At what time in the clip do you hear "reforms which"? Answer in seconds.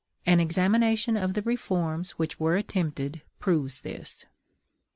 1.43-2.39